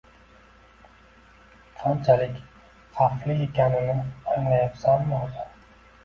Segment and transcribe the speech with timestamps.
[1.81, 2.39] Qanchalik
[3.01, 3.93] xavfli ekanini
[4.37, 5.45] anglayapsanmi o`zi